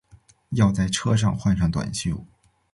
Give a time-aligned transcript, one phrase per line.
[0.53, 2.25] 要在车上换上短袖